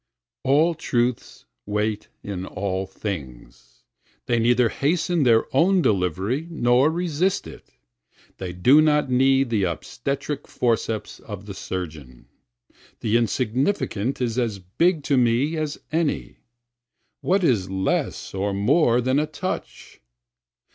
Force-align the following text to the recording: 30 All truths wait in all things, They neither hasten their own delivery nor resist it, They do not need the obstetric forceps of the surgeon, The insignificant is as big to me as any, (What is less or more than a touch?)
30 0.45 0.49
All 0.51 0.73
truths 0.73 1.45
wait 1.67 2.07
in 2.23 2.43
all 2.47 2.87
things, 2.87 3.83
They 4.25 4.39
neither 4.39 4.69
hasten 4.69 5.21
their 5.21 5.45
own 5.55 5.83
delivery 5.83 6.47
nor 6.49 6.89
resist 6.89 7.45
it, 7.45 7.69
They 8.39 8.51
do 8.51 8.81
not 8.81 9.11
need 9.11 9.51
the 9.51 9.65
obstetric 9.67 10.47
forceps 10.47 11.19
of 11.19 11.45
the 11.45 11.53
surgeon, 11.53 12.27
The 13.01 13.15
insignificant 13.15 14.19
is 14.21 14.39
as 14.39 14.57
big 14.57 15.03
to 15.03 15.17
me 15.17 15.55
as 15.55 15.77
any, 15.91 16.37
(What 17.19 17.43
is 17.43 17.69
less 17.69 18.33
or 18.33 18.55
more 18.55 19.01
than 19.01 19.19
a 19.19 19.27
touch?) 19.27 20.01